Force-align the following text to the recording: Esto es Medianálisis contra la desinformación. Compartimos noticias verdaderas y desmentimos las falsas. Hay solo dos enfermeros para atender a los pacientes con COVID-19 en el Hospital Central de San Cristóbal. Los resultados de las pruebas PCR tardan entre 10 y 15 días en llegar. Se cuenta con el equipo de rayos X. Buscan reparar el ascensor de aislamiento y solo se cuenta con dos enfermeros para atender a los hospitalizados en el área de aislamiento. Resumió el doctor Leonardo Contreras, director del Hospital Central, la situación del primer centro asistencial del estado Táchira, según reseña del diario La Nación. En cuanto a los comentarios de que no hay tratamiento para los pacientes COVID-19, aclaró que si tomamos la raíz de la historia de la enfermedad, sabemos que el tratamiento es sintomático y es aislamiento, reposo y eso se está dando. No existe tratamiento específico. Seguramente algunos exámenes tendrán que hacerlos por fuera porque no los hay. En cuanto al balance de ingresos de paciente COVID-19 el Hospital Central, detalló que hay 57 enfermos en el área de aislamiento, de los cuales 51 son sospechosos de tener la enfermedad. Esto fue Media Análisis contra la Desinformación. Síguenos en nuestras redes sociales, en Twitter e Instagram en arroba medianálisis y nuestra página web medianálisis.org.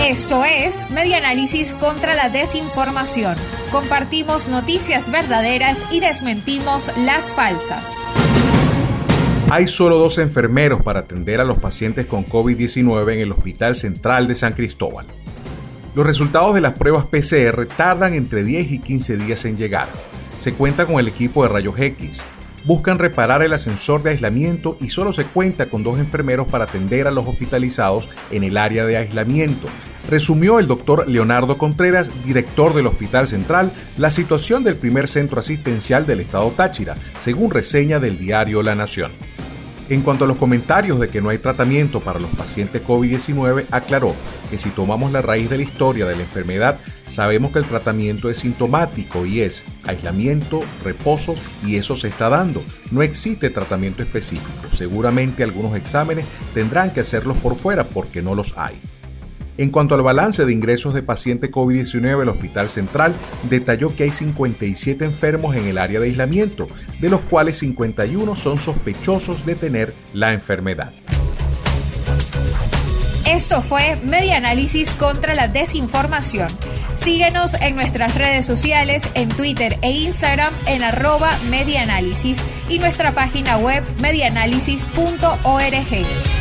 Esto 0.00 0.44
es 0.44 0.90
Medianálisis 0.90 1.72
contra 1.74 2.14
la 2.14 2.28
desinformación. 2.28 3.36
Compartimos 3.70 4.48
noticias 4.48 5.10
verdaderas 5.10 5.84
y 5.90 6.00
desmentimos 6.00 6.90
las 6.98 7.32
falsas. 7.32 7.94
Hay 9.50 9.68
solo 9.68 9.98
dos 9.98 10.18
enfermeros 10.18 10.82
para 10.82 11.00
atender 11.00 11.40
a 11.40 11.44
los 11.44 11.58
pacientes 11.58 12.06
con 12.06 12.26
COVID-19 12.26 13.12
en 13.12 13.20
el 13.20 13.32
Hospital 13.32 13.76
Central 13.76 14.26
de 14.26 14.34
San 14.34 14.54
Cristóbal. 14.54 15.06
Los 15.94 16.06
resultados 16.06 16.54
de 16.54 16.60
las 16.60 16.72
pruebas 16.72 17.04
PCR 17.04 17.66
tardan 17.66 18.14
entre 18.14 18.42
10 18.42 18.72
y 18.72 18.78
15 18.80 19.16
días 19.16 19.44
en 19.44 19.56
llegar. 19.56 19.88
Se 20.38 20.52
cuenta 20.52 20.86
con 20.86 20.98
el 20.98 21.08
equipo 21.08 21.44
de 21.44 21.50
rayos 21.50 21.78
X. 21.78 22.20
Buscan 22.64 22.98
reparar 22.98 23.42
el 23.42 23.52
ascensor 23.52 24.02
de 24.02 24.10
aislamiento 24.10 24.78
y 24.80 24.88
solo 24.88 25.12
se 25.12 25.26
cuenta 25.26 25.66
con 25.66 25.82
dos 25.82 25.98
enfermeros 25.98 26.48
para 26.48 26.64
atender 26.64 27.06
a 27.06 27.10
los 27.10 27.26
hospitalizados 27.28 28.08
en 28.30 28.42
el 28.42 28.56
área 28.56 28.86
de 28.86 28.96
aislamiento. 28.96 29.68
Resumió 30.08 30.58
el 30.58 30.66
doctor 30.66 31.06
Leonardo 31.06 31.58
Contreras, 31.58 32.10
director 32.24 32.74
del 32.74 32.86
Hospital 32.86 33.28
Central, 33.28 33.70
la 33.98 34.10
situación 34.10 34.64
del 34.64 34.76
primer 34.76 35.08
centro 35.08 35.40
asistencial 35.40 36.06
del 36.06 36.20
estado 36.20 36.50
Táchira, 36.52 36.96
según 37.18 37.50
reseña 37.50 38.00
del 38.00 38.18
diario 38.18 38.62
La 38.62 38.74
Nación. 38.74 39.12
En 39.90 40.00
cuanto 40.00 40.24
a 40.24 40.26
los 40.26 40.38
comentarios 40.38 40.98
de 40.98 41.08
que 41.08 41.20
no 41.20 41.28
hay 41.28 41.36
tratamiento 41.36 42.00
para 42.00 42.18
los 42.18 42.30
pacientes 42.30 42.82
COVID-19, 42.82 43.66
aclaró 43.70 44.14
que 44.50 44.56
si 44.56 44.70
tomamos 44.70 45.12
la 45.12 45.20
raíz 45.20 45.50
de 45.50 45.58
la 45.58 45.62
historia 45.62 46.06
de 46.06 46.16
la 46.16 46.22
enfermedad, 46.22 46.78
sabemos 47.06 47.52
que 47.52 47.58
el 47.58 47.66
tratamiento 47.66 48.30
es 48.30 48.38
sintomático 48.38 49.26
y 49.26 49.42
es 49.42 49.62
aislamiento, 49.84 50.62
reposo 50.82 51.34
y 51.66 51.76
eso 51.76 51.96
se 51.96 52.08
está 52.08 52.30
dando. 52.30 52.64
No 52.90 53.02
existe 53.02 53.50
tratamiento 53.50 54.02
específico. 54.02 54.68
Seguramente 54.72 55.42
algunos 55.42 55.76
exámenes 55.76 56.24
tendrán 56.54 56.94
que 56.94 57.00
hacerlos 57.00 57.36
por 57.36 57.56
fuera 57.56 57.84
porque 57.84 58.22
no 58.22 58.34
los 58.34 58.56
hay. 58.56 58.80
En 59.56 59.70
cuanto 59.70 59.94
al 59.94 60.02
balance 60.02 60.44
de 60.44 60.52
ingresos 60.52 60.94
de 60.94 61.02
paciente 61.02 61.50
COVID-19 61.50 62.22
el 62.22 62.28
Hospital 62.28 62.70
Central, 62.70 63.14
detalló 63.48 63.94
que 63.94 64.04
hay 64.04 64.12
57 64.12 65.04
enfermos 65.04 65.54
en 65.54 65.66
el 65.66 65.78
área 65.78 66.00
de 66.00 66.06
aislamiento, 66.06 66.68
de 67.00 67.08
los 67.08 67.20
cuales 67.20 67.58
51 67.58 68.34
son 68.34 68.58
sospechosos 68.58 69.46
de 69.46 69.54
tener 69.54 69.94
la 70.12 70.32
enfermedad. 70.32 70.92
Esto 73.26 73.62
fue 73.62 73.96
Media 74.04 74.36
Análisis 74.36 74.92
contra 74.92 75.34
la 75.34 75.48
Desinformación. 75.48 76.48
Síguenos 76.94 77.54
en 77.54 77.74
nuestras 77.74 78.14
redes 78.14 78.44
sociales, 78.44 79.08
en 79.14 79.30
Twitter 79.30 79.78
e 79.82 79.90
Instagram 79.90 80.52
en 80.66 80.82
arroba 80.82 81.38
medianálisis 81.48 82.42
y 82.68 82.78
nuestra 82.78 83.12
página 83.12 83.56
web 83.56 83.82
medianálisis.org. 84.00 86.33